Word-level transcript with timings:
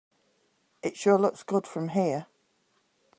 It 0.81 0.97
sure 0.97 1.19
looks 1.19 1.43
good 1.43 1.67
from 1.67 1.89
here. 1.89 2.25